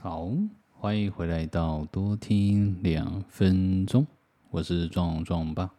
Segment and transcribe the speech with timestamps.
[0.00, 0.30] 好，
[0.70, 4.06] 欢迎回来到多听两分钟，
[4.48, 5.74] 我是壮壮爸。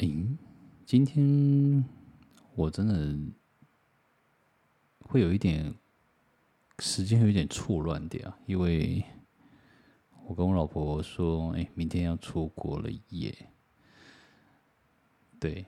[0.00, 0.28] 诶，
[0.84, 1.82] 今天
[2.54, 3.16] 我真的
[5.00, 5.74] 会有一点
[6.78, 9.02] 时间有点错乱点啊，因为
[10.26, 13.34] 我跟我老婆说，诶，明天要出国了耶。
[15.40, 15.64] 对，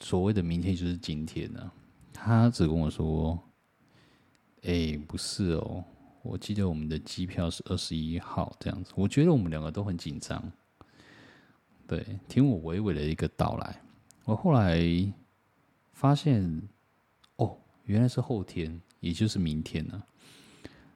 [0.00, 1.72] 所谓的明天就是今天呢、啊。
[2.12, 3.38] 她只跟我说，
[4.62, 5.84] 诶，不是哦。
[6.24, 10.42] 我记得我们的机票是二十一号这样子，我觉得我们两个都很紧张。
[11.86, 13.82] 对，听我娓娓的一个道来，
[14.24, 14.80] 我后来
[15.92, 16.62] 发现，
[17.36, 20.06] 哦，原来是后天，也就是明天呢、啊。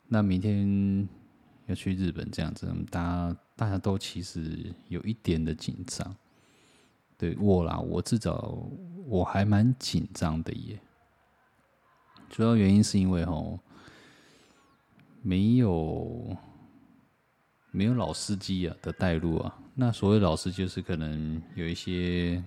[0.07, 1.07] 那明天
[1.67, 6.17] 要去日本这样子，大家大家都其实有一点的紧张。
[7.19, 8.59] 对我啦，我至少
[9.05, 10.81] 我还蛮紧张的耶。
[12.31, 13.61] 主要原因是因为吼。
[15.29, 16.35] 没有
[17.71, 22.43] 没有老司机啊的带路啊，那所谓老司机就是可能有一些，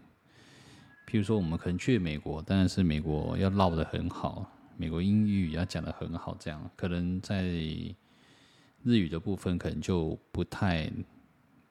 [1.07, 10.91] 譬如说我们可能去美国，但是美国要唠得很好，美国英语要讲得很好，这样可能在日语的部分可能就不太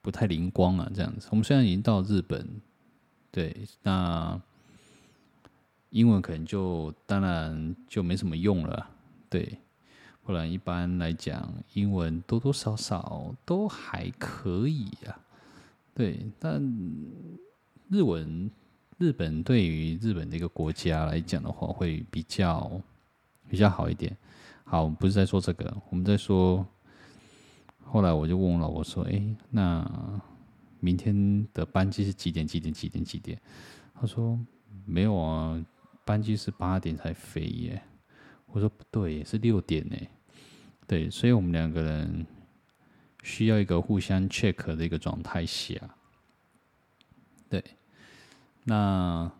[0.00, 1.26] 不太灵光啊，这样子。
[1.32, 2.48] 我们虽然已经到日本，
[3.32, 4.40] 对，那
[5.88, 8.88] 英文可能就当然就没什么用了，
[9.28, 9.58] 对。
[10.22, 15.20] 不然一般来讲，英文多多少少都还可以呀、啊。
[15.94, 16.62] 对，但
[17.88, 18.50] 日文，
[18.98, 22.80] 日本对于日本这个国家来讲的话，会比较
[23.48, 24.16] 比较好一点。
[24.64, 26.66] 好，不是在说这个，我们在说。
[27.92, 29.84] 后来我就问我老婆说：“哎，那
[30.78, 32.46] 明天的班机是几点？
[32.46, 32.72] 几点？
[32.72, 33.04] 几点？
[33.04, 33.36] 几点？”
[34.00, 34.38] 他说
[34.86, 35.60] ：“没有啊，
[36.04, 37.82] 班机是八点才飞耶。”
[38.52, 39.96] 我说不对，是六点呢。
[40.86, 42.26] 对，所以我们两个人
[43.22, 45.76] 需要一个互相 check 的一个状态下。
[47.48, 47.62] 对，
[48.64, 49.30] 那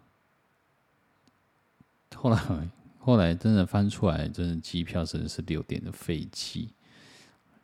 [2.15, 6.73] 后来后来真的翻出来，真的机票真的是六点的飞机。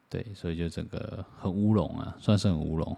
[0.09, 2.97] 对，所以就整个很乌龙啊，算是很乌龙。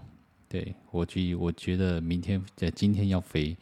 [0.48, 3.56] 对，我觉我觉得明天在今天要飞，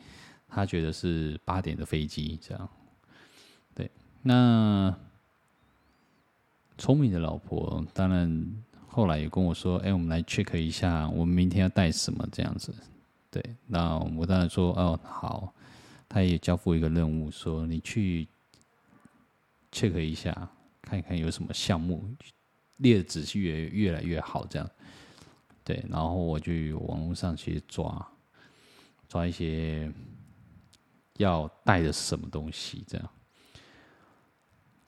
[0.49, 2.69] 他觉得是八点的飞机这样。
[4.29, 4.93] 那
[6.77, 8.45] 聪明的老婆当然
[8.89, 12.75] 后来也跟我说：“哎，我们来 check 一下，我们明天要带什么这样子。”
[13.31, 15.55] 对，那我当然说：“哦，好。”
[16.09, 18.27] 他也交付一个任务，说：“你去
[19.71, 20.51] check 一下，
[20.83, 22.05] 看一看有什么项目，
[22.79, 24.69] 列的仔细越越来越好。”这样，
[25.63, 25.85] 对。
[25.89, 28.09] 然后我就网络上去抓
[29.09, 29.93] 抓一些
[31.19, 33.09] 要带的什么东西，这样。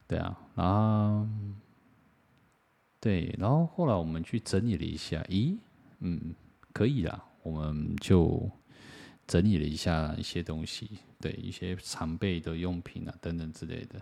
[0.09, 1.29] 对啊，然后
[2.99, 5.59] 对，然后后来我们去整理了一下，咦，
[5.99, 6.35] 嗯，
[6.73, 8.51] 可以啦，我们就
[9.27, 14.01] 整理了一下一些东西，对，一些常备的用品啊等等之类的。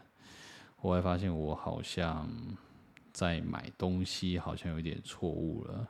[0.76, 2.30] 后来发现我好像
[3.12, 5.88] 在买东西，好像有点错误了。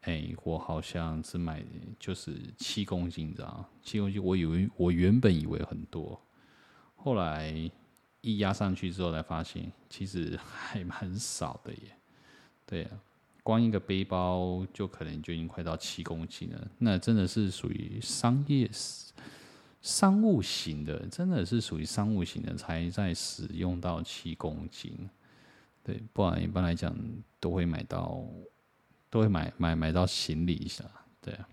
[0.00, 1.62] 哎，我好像只买
[1.98, 3.68] 就是七公斤，你知道吗？
[3.82, 6.18] 七公斤，我以为我原本以为很多，
[6.96, 7.70] 后来。
[8.22, 11.96] 一压上去之后，才发现其实还蛮少的耶。
[12.64, 12.98] 对啊，
[13.42, 16.70] 光一个背包就可能就已经快到七公斤了。
[16.78, 18.70] 那真的是属于商业、
[19.80, 24.96] 商务型的，真的是属于商务型的才在使用到七公斤。
[25.82, 26.96] 对，不然一般来讲
[27.40, 28.24] 都会买到，
[29.10, 30.84] 都会买买买到行李一下。
[31.20, 31.48] 对啊，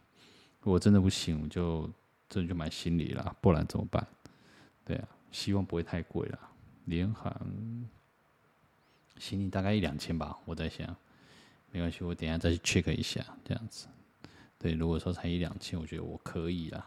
[0.61, 1.89] 如果真的不行，我就
[2.29, 4.07] 真的就买行李了，不然怎么办？
[4.85, 6.39] 对啊，希望不会太贵了。
[6.89, 7.33] 联航
[9.17, 10.87] 行李大概一两千吧，我在想，
[11.71, 13.87] 没关系，我等下再去 check 一下，这样子。
[14.57, 16.85] 对，如果说才一两千，我觉得我可以啦。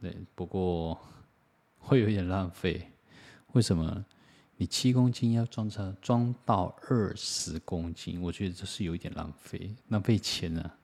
[0.00, 1.00] 对，不过
[1.78, 2.90] 会有点浪费。
[3.52, 4.04] 为什么？
[4.56, 10.78] 你七公斤要装车装到二十公斤，我觉得这是有一点浪费，浪费钱啊。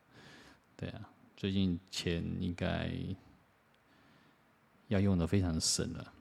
[0.76, 2.90] 对啊，最近钱应该
[4.88, 6.12] 要用的非常省了。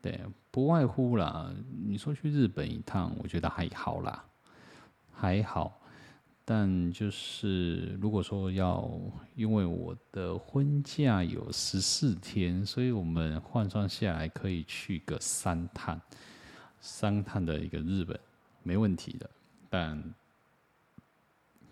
[0.00, 0.20] 对，
[0.50, 1.52] 不外乎啦。
[1.86, 4.24] 你说去日本一趟，我觉得还好啦，
[5.12, 5.80] 还好。
[6.48, 8.88] 但就是如果说要，
[9.34, 16.00] 因为我的婚假有十四天，所以我们换算下来可以去个三趟，
[16.80, 18.16] 三趟的一个日本
[18.62, 19.28] 没问题的。
[19.68, 20.14] 但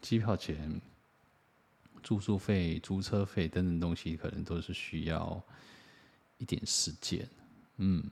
[0.00, 0.81] 机票钱、
[2.03, 5.41] 住宿费、租车费等等东西，可能都是需要
[6.38, 7.25] 一点时间。
[7.76, 8.03] 嗯。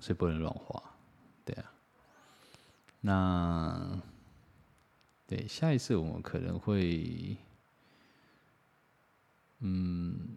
[0.00, 0.82] 所以不能乱花，
[1.46, 1.72] 对啊，
[3.00, 4.02] 那
[5.26, 7.34] 对，下一次我们可能会，
[9.60, 10.36] 嗯，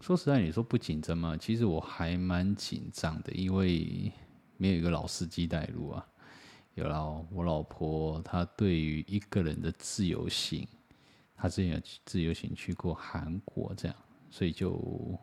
[0.00, 1.36] 说实在，你说不紧张吗？
[1.36, 4.10] 其实我还蛮紧张的，因为
[4.56, 6.04] 没有一个老司机带路啊。
[6.74, 10.66] 有了我老婆，她对于一个人的自由行，
[11.36, 13.96] 她之前有自由行去过韩国，这样，
[14.32, 15.16] 所以就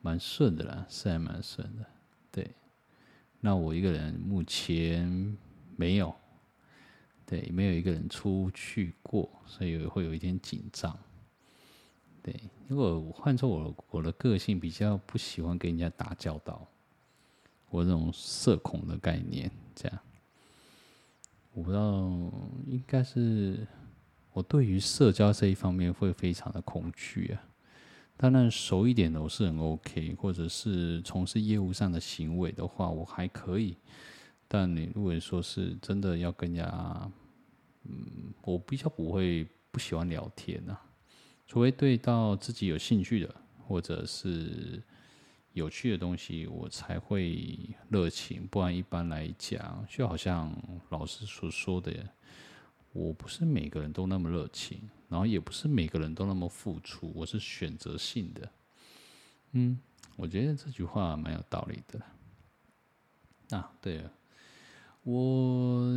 [0.00, 1.86] 蛮顺的啦，是还蛮顺的。
[2.30, 2.50] 对，
[3.40, 5.36] 那我一个人目前
[5.76, 6.14] 没有，
[7.24, 10.96] 对，没有一个人出去过，所以会有一点紧张。
[12.22, 12.34] 对，
[12.66, 16.66] 如果换做我，我的个性比较不喜欢跟人家打交道，
[17.70, 19.98] 我这种社恐的概念，这样。
[21.52, 21.82] 我不知道，
[22.66, 23.66] 应该是
[24.32, 27.42] 我对于社交这一方面会非常的恐惧啊。
[28.16, 33.76] 当然熟一点的我是很 OK，或者是从事业务上的行为的话，我还可以。
[34.48, 37.10] 但你如果说是真的要跟人家，
[37.84, 40.80] 嗯，我比较不会不喜欢聊天啊，
[41.46, 43.34] 除非对到自己有兴趣的，
[43.66, 44.82] 或者是。
[45.52, 47.58] 有趣的东西我才会
[47.88, 50.54] 热情，不然一般来讲，就好像
[50.90, 52.06] 老师所说的，
[52.96, 58.48] 我不是每个人都那么热情，然后也不是每个人都那么付出，我是选择性的。
[59.52, 59.78] 嗯，
[60.16, 62.00] 我觉得这句话蛮有道理的。
[63.56, 64.10] 啊，对了，
[65.02, 65.92] 我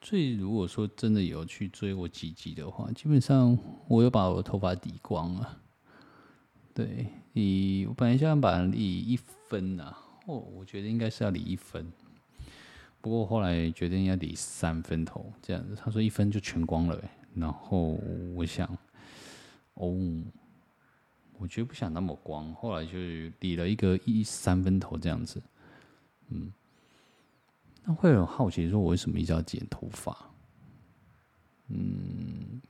[0.00, 5.60] 最如果说真的有去追过几集的话，基本上我有把我的头发理光了。
[6.72, 11.92] 对，你我本来想把理一分呐、啊，哦，我觉得应该是要理一分，
[13.06, 15.76] 不过后来决定要理三分头，这样子。
[15.76, 17.96] 他说一分就全光了呗，然后
[18.34, 18.68] 我想，
[19.74, 19.96] 哦，
[21.38, 22.98] 我觉得不想那么光，后来就
[23.38, 25.40] 理了一个一三分头这样子，
[26.30, 26.52] 嗯，
[27.84, 30.28] 那会有好奇说，我为什么一直要剪头发？
[31.68, 32.60] 嗯，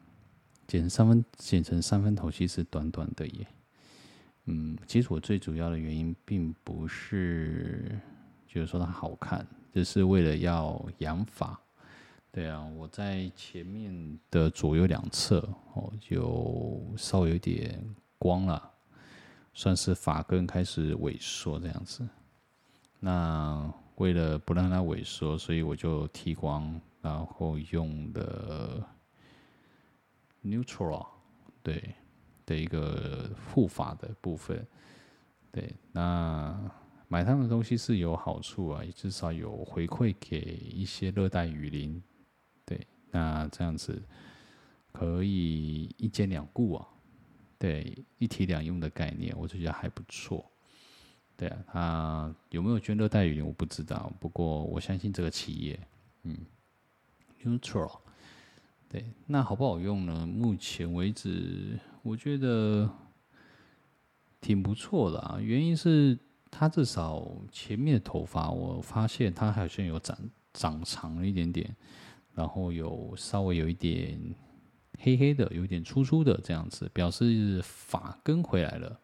[0.69, 3.47] 剪三分，剪成三分头其实短短的耶。
[4.44, 7.99] 嗯，其实我最主要的原因并不是，
[8.47, 11.61] 就是说它好看，就是为了要养发。
[12.32, 17.78] 对啊，我在前面的左右两侧哦，就稍微有点
[18.19, 18.70] 光了，
[19.52, 22.08] 算是发根开始萎缩这样子。
[22.99, 28.82] 那为了不让它萎缩，所以我就剃光，然后用的
[30.43, 31.06] Neutral，
[31.62, 31.94] 对。
[32.46, 34.64] 的一个护发的部分，
[35.50, 36.56] 对，那
[37.08, 42.03] 买他们的东西是有好处啊，至少有回馈给一些热带雨林，
[42.64, 44.03] 对，那这样子
[44.93, 46.88] 可以一兼两顾啊，
[47.58, 50.44] 对，一体两用的概念，我就觉得还不错，
[51.37, 55.79] 对啊，他有没有捐热带雨林我不知道，不过我相信这个企业，
[56.25, 56.37] 嗯
[57.43, 57.99] ，Neutral。
[58.88, 60.25] 对，那好不好用呢？
[60.25, 62.88] 目前为止，我觉得
[64.41, 65.41] 挺不错的啊。
[65.41, 66.17] 原因是
[66.58, 70.19] 它至少前面的头发，我发现它好像有长
[70.55, 71.76] 长长了一点点，
[72.35, 74.19] 然后有稍微有一点
[74.99, 79.00] 黑黑的，有一点粗粗的这样子，表示发根回来了。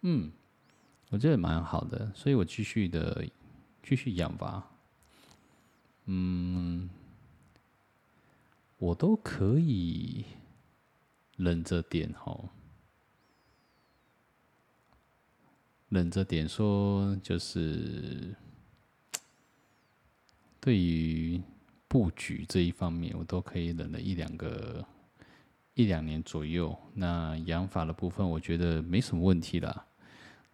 [0.00, 0.32] 嗯，
[1.10, 3.24] 我觉得蛮好的，所以我继续的
[3.82, 4.68] 继续养吧。
[6.06, 6.90] 嗯。
[8.82, 10.24] 我都可以
[11.36, 12.48] 忍着点吼，
[15.90, 18.34] 忍着点说，就是
[20.60, 21.40] 对于
[21.88, 24.86] 布局这一方面，我都可以忍了一两个
[25.74, 26.76] 一两年左右。
[26.94, 29.84] 那养发的部分，我觉得没什么问题啦。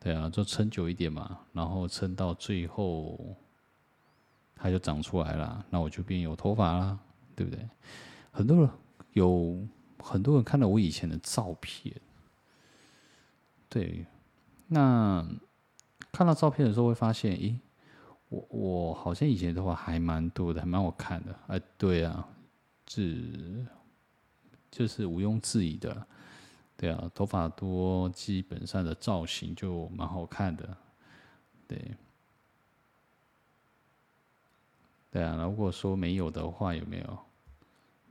[0.01, 3.37] 对啊，就撑久一点嘛，然后撑到最后
[4.55, 6.99] 它就长出来了，那我就变有头发啦，
[7.35, 7.69] 对不对？
[8.31, 8.71] 很多人
[9.13, 9.67] 有
[9.99, 11.95] 很多人看到我以前的照片，
[13.69, 14.07] 对，
[14.69, 15.27] 那
[16.13, 17.57] 看到照片的时候会发现，咦，
[18.29, 21.39] 我我好像以前的话还蛮多的，还蛮好看的。
[21.47, 22.29] 哎，对啊，
[22.89, 23.65] 是
[24.71, 26.07] 就是毋庸置疑的，
[26.77, 30.77] 对啊，头发多，基本上的造型就蛮好看的，
[31.69, 31.97] 对，
[35.11, 35.37] 对啊。
[35.45, 37.19] 如果说没有的话，有没有？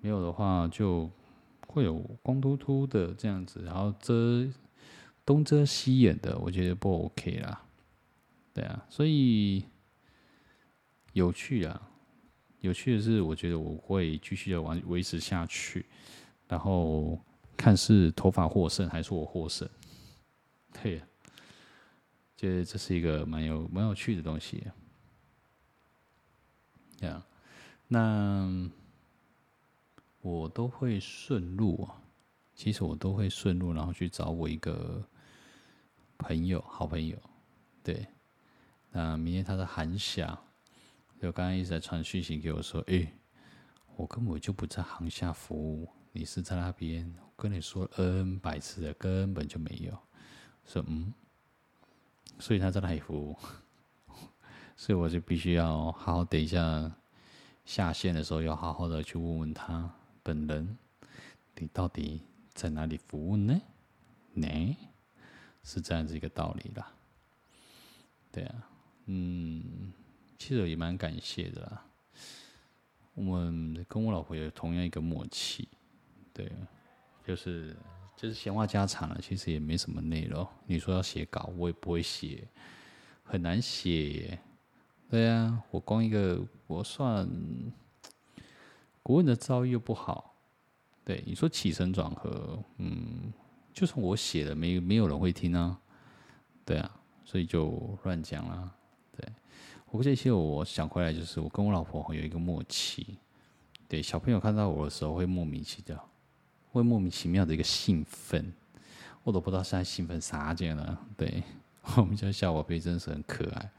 [0.01, 1.09] 没有的话，就
[1.67, 4.47] 会有光秃秃的这样子，然后遮
[5.25, 7.63] 东遮西掩的，我觉得不 OK 啦。
[8.53, 9.65] 对啊，所以
[11.13, 11.89] 有趣啊，
[12.62, 15.86] 有趣的是，我觉得我会继续的玩维持下去，
[16.48, 17.20] 然后
[17.58, 19.67] 看是头发获胜还是我获胜。
[20.72, 21.08] 对啊，
[22.38, 24.63] 觉得这是一个蛮有蛮有趣的东西。
[27.00, 27.25] 对啊。
[27.88, 28.70] 那
[30.22, 32.01] 我都会顺路啊，
[32.55, 35.08] 其实我都会顺路，然后去找我一个
[36.17, 37.17] 朋友，好朋友，
[37.84, 38.07] 对。
[38.91, 40.39] 那明天他的寒夏，
[41.22, 43.12] 就刚刚一直在传讯息给我说，哎，
[43.95, 49.98] 我根本就不在航下服务，你是在那边，我跟你说 N 百次的，根本就没有。
[50.65, 51.13] 说嗯，
[52.39, 53.38] 所以他在哪里服务？
[54.77, 56.91] 所以我就必须要好好等一下
[57.65, 59.93] 下线的时候，要好好的去问问他
[60.24, 60.77] 本人，
[61.57, 62.22] 你到底
[62.53, 63.62] 在哪里服务呢？
[64.34, 64.77] 呢，
[65.65, 66.89] 是这样子一个道理啦。
[68.31, 68.69] 对啊，
[69.07, 69.91] 嗯，
[70.38, 71.86] 其实也蛮感谢的啦。
[73.15, 75.67] 我们跟我老婆有同样一个默契，
[76.31, 76.50] 对，
[77.27, 77.75] 就是。
[78.17, 80.48] 就是闲话家常了，其实也没什么内容。
[80.67, 82.48] 你说要写稿，我也不会写，
[83.25, 84.39] 很难写。
[85.10, 87.29] 对啊，我光一个，我算
[89.03, 90.34] 国文的造诣又不好。
[91.03, 93.34] 对，你说起承转合，嗯，
[93.75, 95.77] 就算我写了，没没有人会听啊。
[96.63, 96.89] 对啊，
[97.25, 98.72] 所以就乱讲啦。
[99.15, 99.29] 对，
[99.91, 103.17] 我这些我想回来，就是我跟我老婆有一个默契。
[103.89, 106.10] 对，小朋友看到我的时候会莫名其妙。
[106.72, 108.51] 会莫名其妙的一个兴奋，
[109.24, 111.00] 我都不知道现在兴奋啥劲了。
[111.15, 111.44] 对，
[111.98, 113.72] 我们家小宝贝真的是很可爱。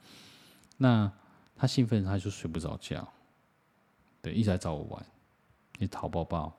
[0.77, 1.11] 那
[1.57, 3.07] 他兴奋，他就睡不着觉，
[4.23, 5.07] 对，一直在找我玩，
[5.79, 6.55] 你淘抱抱，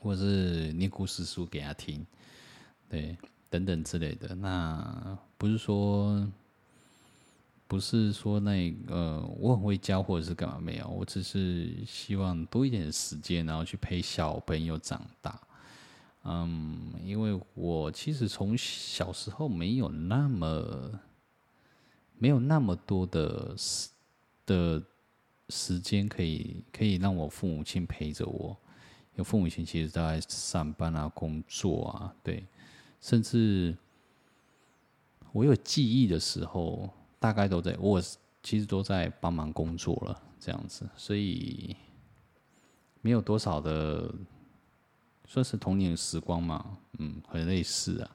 [0.00, 2.04] 或者是念故事书给他听，
[2.92, 3.16] 对，
[3.48, 4.34] 等等之类的。
[4.34, 6.30] 那不是说。
[7.68, 15.40] 不是说那个、呃，我很会教或者是干嘛没有，我只是希望多一点时间，然后去陪小朋友长大。
[16.24, 21.00] 嗯，因为我其实从小时候没有那么
[22.18, 23.88] 没有那么多的时
[24.44, 24.82] 的
[25.48, 28.54] 时间可以可以让我父母亲陪着我，
[29.14, 32.44] 因为父母亲其实都在上班啊、工作啊，对，
[33.02, 33.76] 甚至
[35.32, 36.88] 我有记忆的时候。
[37.22, 38.02] 大概都在，我
[38.42, 41.76] 其实都在帮忙工作了，这样子，所以
[43.00, 44.12] 没有多少的
[45.24, 48.10] 算是童年的时光嘛，嗯，很类似啊，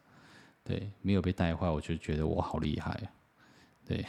[0.62, 3.08] 对，没有被带坏，我就觉得我好厉害啊，
[3.86, 4.06] 对，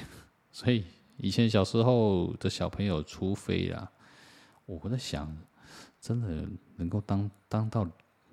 [0.51, 0.85] 所以
[1.17, 3.89] 以前小时候的小朋友，除非啊，
[4.67, 5.33] 我在想，
[6.01, 6.45] 真的
[6.75, 7.89] 能够当当到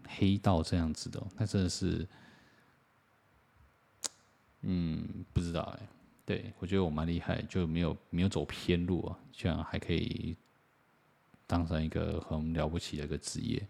[0.07, 2.07] 黑道这样子的，那真的是，
[4.67, 5.87] 嗯，不知道哎、
[6.25, 10.35] 对，我觉得我蛮厉害，就没有没有走偏路啊，这样还可以
[11.45, 13.61] 当成一个很了不起的一个职业。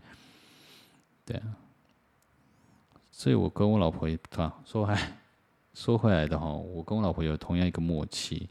[1.26, 1.58] 对啊，
[3.12, 5.18] 所以我跟我老婆也啊，说还
[5.74, 8.48] 说回来的哈，我跟我老婆有同样一个默契。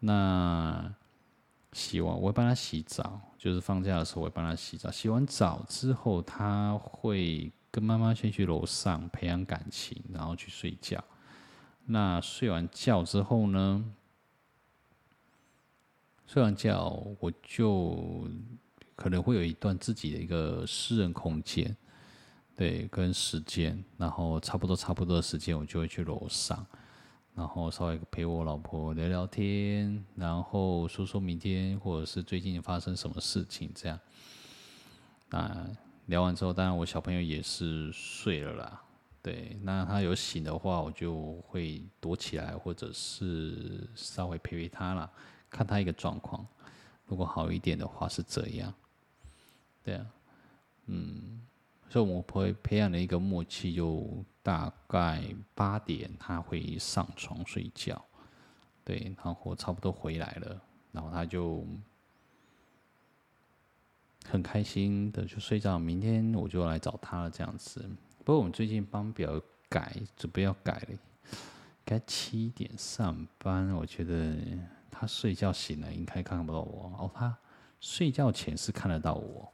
[0.00, 0.92] 那
[1.72, 4.90] 洗完我会帮她洗澡，就是放假的时候我会帮她洗澡。
[4.90, 11.00] 洗完澡之后，她会跟妈妈先去楼上培养感情，然后去睡觉。
[11.92, 13.84] 那睡完觉之后呢？
[16.24, 18.28] 睡完觉我就
[18.94, 21.76] 可能会有一段自己的一个私人空间，
[22.54, 26.64] 对，跟时间，然后差不多差不多的时间，我就会去楼上，
[27.34, 33.98] 然后稍微陪我老婆聊聊天，然后说说明天或者是最近发生什么事情这样。
[35.28, 35.66] 那
[36.06, 38.82] 聊完之后，当然我小朋友也是睡了啦。
[39.22, 45.10] 对，那他有醒的话，我就会躲起来，或者是稍微陪陪他啦，
[45.50, 46.46] 看他一个状况。
[47.06, 48.72] 如果好一点的话是这样，
[49.84, 50.06] 对啊，
[50.86, 51.42] 嗯，
[51.90, 55.22] 所以我会培养了一个默契，就大概
[55.54, 58.02] 八点他会上床睡觉，
[58.84, 60.60] 对，然后差不多回来了，
[60.92, 61.66] 然后他就
[64.24, 67.84] 很开心的就睡觉，明天我就来找他了，这样子。
[68.30, 70.98] 不过我们最近班表改，准备要改了，
[71.84, 73.68] 该七点上班。
[73.74, 74.36] 我觉得
[74.88, 77.36] 他睡觉醒了应该看不到我哦，他
[77.80, 79.52] 睡觉前是看得到我。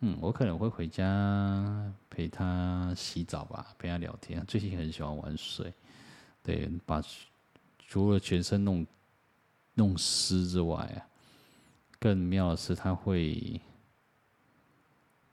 [0.00, 4.44] 嗯，我可能会回家陪他洗澡吧，陪他聊天。
[4.44, 5.72] 最近很喜欢玩水，
[6.42, 7.00] 对，把
[7.78, 8.84] 除了全身弄
[9.74, 10.98] 弄湿之外啊，
[12.00, 13.60] 更妙的是他会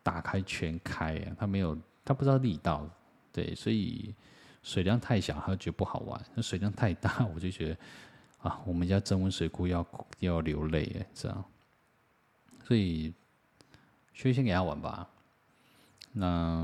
[0.04, 1.76] 打开全开啊，他没有。
[2.08, 2.90] 他不知道力道，
[3.34, 4.16] 对，所以
[4.64, 7.78] 水量太小，他就觉得不好玩；那水量太大， 我就觉得
[8.40, 9.86] 啊，我们家增温水库要
[10.20, 11.44] 要流泪哎，这样。
[12.66, 13.14] 所以，
[14.14, 15.10] 所以先给他玩吧。
[16.14, 16.64] 那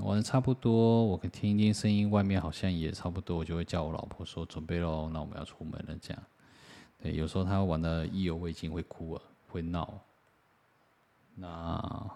[0.00, 5.96] 玩的差不多，我可听一听声音，外面好像也差不多，我就会叫我老婆说准备喽，那我们要出门了。
[6.02, 6.22] 这样，
[7.00, 10.00] 对，有时候他玩的意犹未尽，会哭啊，会闹，
[11.36, 12.10] 那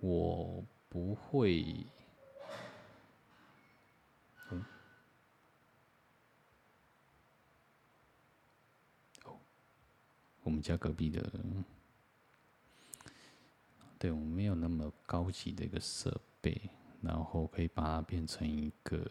[0.00, 1.84] 我不会。
[4.50, 4.64] 嗯。
[10.44, 11.20] 我们家隔壁的，
[13.98, 16.70] 对，我们没有那么高级的一个设备，
[17.02, 19.04] 然后可以把它变成一个，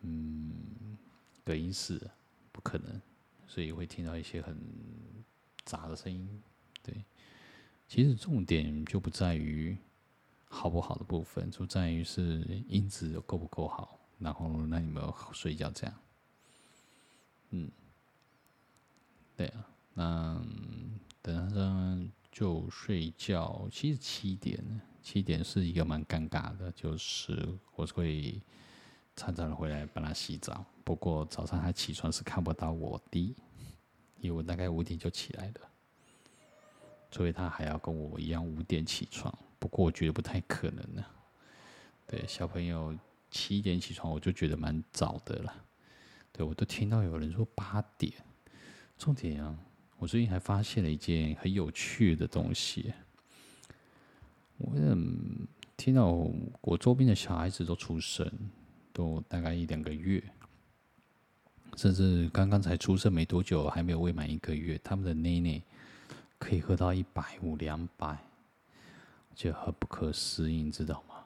[0.00, 0.96] 嗯，
[1.44, 2.10] 隔音室，
[2.52, 3.02] 不可能，
[3.46, 4.56] 所以会听到一些很。
[5.66, 6.42] 杂的声音，
[6.82, 7.04] 对，
[7.88, 9.76] 其实重点就不在于
[10.48, 15.02] 好不好的部分，就在于是音质够不够好，然后那你们
[15.32, 15.96] 睡觉这样。
[17.50, 17.70] 嗯，
[19.34, 20.44] 对啊，那
[21.22, 23.66] 等下就睡觉。
[23.72, 24.62] 其实七点，
[25.02, 28.38] 七点是一个蛮尴尬的，就是我会
[29.16, 33.34] 常常回来帮他洗澡，不过早上他起床是看不到我的。
[34.20, 35.70] 因为我大概五点就起来了，
[37.10, 39.36] 所以他还要跟我一样五点起床。
[39.58, 41.04] 不过我觉得不太可能呢。
[42.06, 42.96] 对，小朋友
[43.30, 45.54] 七点起床，我就觉得蛮早的了。
[46.32, 48.12] 对，我都听到有人说八点。
[48.96, 49.56] 重点啊，
[49.98, 52.92] 我最近还发现了一件很有趣的东西。
[54.56, 54.72] 我
[55.76, 56.06] 听到
[56.60, 58.30] 我周边的小孩子都出生，
[58.92, 60.22] 都大概一两个月。
[61.76, 65.62] 甚至刚刚才出生没多久，还没有喂满一个月，他们的奶奶
[66.38, 68.18] 可以喝到一百五、两百，
[69.34, 71.24] 就很不可思议，你知道吗？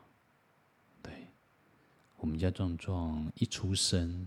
[1.02, 1.28] 对，
[2.16, 4.26] 我们家壮壮一出生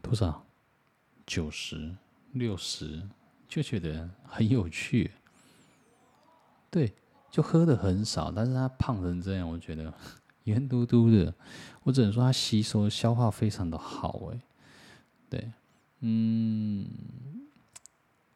[0.00, 0.44] 多少？
[1.24, 1.96] 九十、
[2.32, 3.02] 六十，
[3.48, 5.12] 就觉得很有趣。
[6.68, 6.92] 对，
[7.30, 9.94] 就喝的很少，但是他胖成这样，我觉得
[10.44, 11.32] 圆嘟嘟的。
[11.84, 14.40] 我只能说他吸收消化非常的好，哎。
[15.30, 15.52] 对，
[16.00, 16.86] 嗯，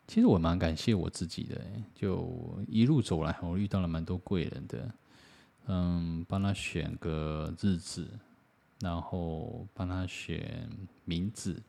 [0.06, 1.60] 其实我蛮感谢我自己的，
[1.94, 4.94] 就一路走来，我遇到了蛮多贵人的，
[5.66, 8.08] 嗯，帮他选个日子，
[8.80, 10.68] 然后帮他选
[11.04, 11.60] 名字，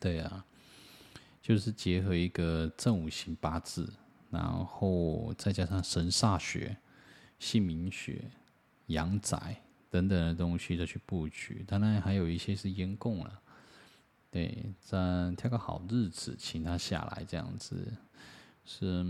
[0.00, 0.44] 对啊，
[1.42, 3.92] 就是结合一个正五行八字，
[4.30, 6.76] 然后再加上神煞学、
[7.38, 8.30] 姓名学、
[8.86, 13.40] 阳宅等等的东西再去布局，当然还有一些是烟供了。
[14.30, 17.94] 对，再挑个好日子，请他下来，这样子
[18.62, 19.02] 是，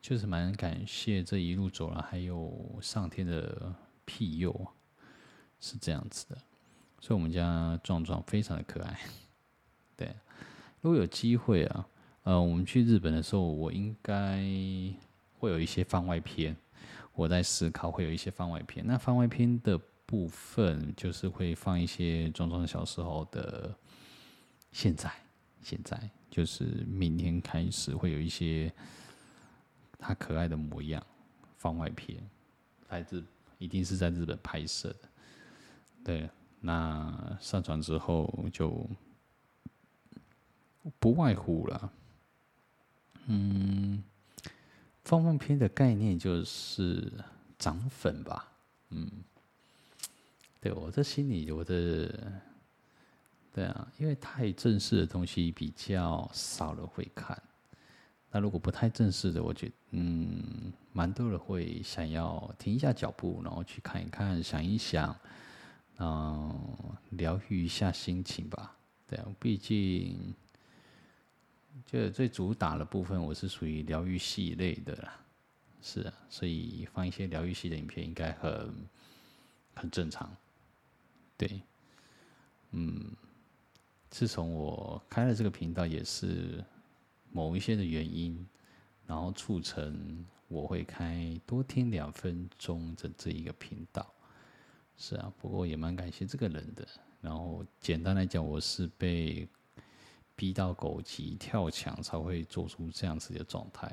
[0.00, 4.54] 就是蛮感谢这一路走来，还有上天的庇佑，
[5.58, 6.36] 是这样子的。
[7.00, 9.00] 所以，我们家壮壮非常的可爱。
[9.96, 10.14] 对，
[10.82, 11.88] 如果有机会啊，
[12.24, 14.36] 呃，我们去日本的时候，我应该
[15.38, 16.54] 会有一些番外篇。
[17.14, 18.86] 我在思考会有一些番外篇。
[18.86, 19.80] 那番外篇的。
[20.12, 23.74] 部分就是会放一些壮壮小时候的，
[24.70, 25.10] 现在
[25.62, 25.98] 现在
[26.30, 28.70] 就是明天开始会有一些
[29.98, 31.02] 他可爱的模样
[31.56, 32.22] 番外篇，
[32.90, 33.24] 来自
[33.56, 35.08] 一定是在日本拍摄的，
[36.04, 36.28] 对，
[36.60, 38.86] 那上传之后就
[40.98, 41.92] 不外乎了，
[43.28, 44.04] 嗯，
[45.04, 47.10] 番外篇的概念就是
[47.58, 48.52] 涨粉吧，
[48.90, 49.10] 嗯。
[50.62, 52.40] 对，我这心里，我的，
[53.52, 57.36] 对啊，因为太正式的东西比较少人会看。
[58.30, 65.14] 那如果不太正式的，我觉，嗯，蛮多人会想要停一下脚步，然后去看一看，想一想，
[65.98, 66.76] 嗯，
[67.10, 68.76] 疗愈一下心情吧。
[69.08, 70.32] 对啊，毕竟，
[71.84, 75.20] 就最主打的部分，我是属于疗愈系类的啦。
[75.82, 78.72] 是啊，所以放一些疗愈系的影片，应该很
[79.74, 80.32] 很正常。
[81.36, 81.62] 对，
[82.70, 83.16] 嗯，
[84.10, 86.64] 自从我开了这个频道，也是
[87.30, 88.46] 某一些的原因，
[89.06, 94.06] 然后促成我会开多听两分钟的这一个频道。
[94.96, 96.86] 是啊，不过也蛮感谢这个人的。
[97.20, 99.48] 然后简单来讲，我是被
[100.36, 103.90] 逼到狗急跳墙才会做出这样子的状态。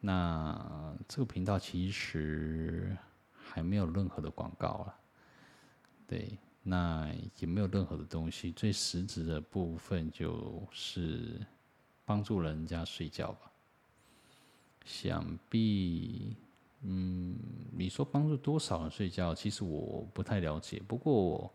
[0.00, 2.96] 那这个频道其实
[3.32, 4.94] 还没有任何的广告了，
[6.06, 6.38] 对。
[6.68, 11.40] 那也没有任何的东西，最实质的部分就是
[12.04, 13.52] 帮助人家睡觉吧。
[14.84, 16.36] 想必，
[16.82, 17.36] 嗯，
[17.70, 20.82] 你说帮助多少人睡觉，其实我不太了解。
[20.88, 21.54] 不过，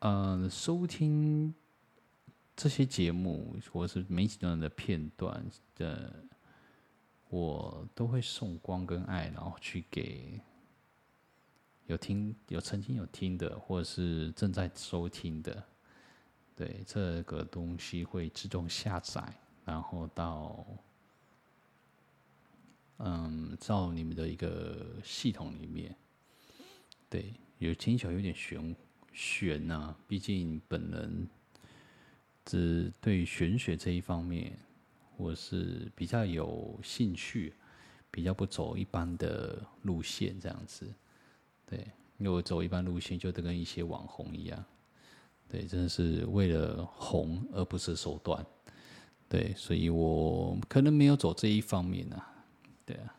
[0.00, 1.54] 呃，收听
[2.54, 5.42] 这些节目或是每几段的片段
[5.74, 6.22] 的，
[7.30, 10.38] 我都会送光跟爱，然后去给。
[11.86, 15.62] 有听有曾经有听的，或者是正在收听的，
[16.54, 19.22] 对，这个东西会自动下载，
[19.64, 20.66] 然后到
[22.98, 25.94] 嗯，到你们的一个系统里面，
[27.08, 28.74] 对，有听起来有点玄
[29.12, 31.28] 玄呐，毕竟本人
[32.44, 34.58] 只对玄学这一方面，
[35.16, 37.54] 我是比较有兴趣，
[38.10, 40.92] 比较不走一般的路线这样子，
[41.66, 41.78] 对，
[42.18, 44.64] 因为我走一般路线就得跟一些网红一样。
[45.48, 48.44] 对，真的是为了红而不是手段，
[49.28, 52.28] 对，所以我可能没有走这一方面啊，
[52.84, 53.14] 对啊，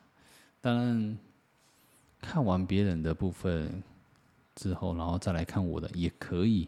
[0.59, 1.17] 当然
[2.19, 3.81] 看完别人的部分
[4.55, 6.67] 之后，然后再来看我的也可以，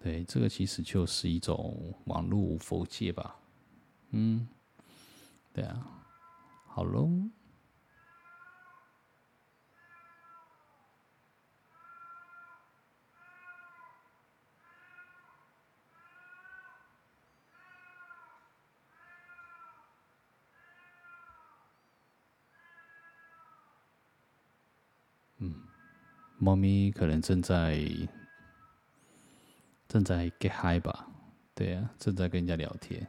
[0.00, 3.36] 对，这个其实就是一种网络佛界吧，
[4.10, 4.46] 嗯，
[5.52, 6.04] 对啊，
[6.68, 7.10] 好喽。
[26.38, 27.80] 猫咪可能正在
[29.88, 31.08] 正在 get high 吧，
[31.54, 33.06] 对啊，正在跟人家聊天，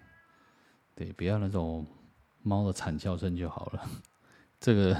[0.95, 1.85] 对，不要那种
[2.41, 3.89] 猫的惨叫声就好了。
[4.61, 4.99] 这个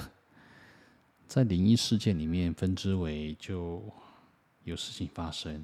[1.25, 3.81] 在灵异事件里面分之为就
[4.63, 5.63] 有事情发生，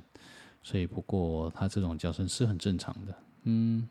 [0.61, 3.89] 所以不过它这种叫声是很正常的，嗯，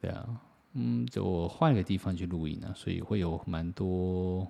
[0.00, 0.40] 对啊，
[0.74, 4.46] 嗯，就换一个地方去录音了，所以会有蛮多。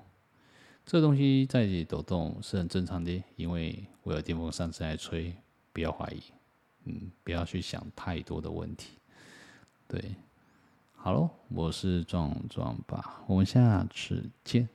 [0.91, 5.35] 这东西在抖动是很正常的，因为我有电风扇在吹，
[5.71, 6.23] 不要怀疑，
[6.85, 8.93] 嗯，不要去想太多的问题。
[9.87, 10.03] 对，
[10.97, 14.67] 好喽，我是壮壮吧，我们下次见。